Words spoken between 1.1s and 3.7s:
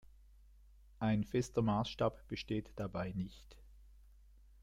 fester Maßstab besteht dabei nicht.